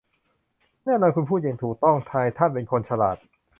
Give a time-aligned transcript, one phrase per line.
[0.85, 3.17] แน่นอนคุณพูดอย่างถูกต้องนายท่านเป็นคนฉลาด